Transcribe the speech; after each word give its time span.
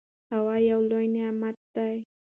هوا 0.33 0.55
یو 0.69 0.79
لوی 0.89 1.05
نعمت 1.15 1.57
دی. 1.75 1.95